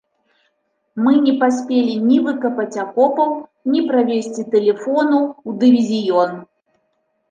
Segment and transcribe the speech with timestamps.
[1.07, 3.29] Мы не паспелі ні выкапаць акопаў,
[3.75, 6.31] ні правесці тэлефону ў дывізіён.